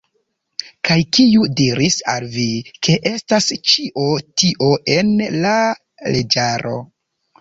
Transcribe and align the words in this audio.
Kaj 0.87 0.95
kiu 1.17 1.43
diris 1.59 1.97
al 2.15 2.25
vi, 2.37 2.47
ke 2.87 2.95
estas 3.11 3.49
ĉio 3.73 4.07
tio 4.43 4.71
en 4.99 5.13
la 5.45 5.55
leĝaro? 6.17 6.75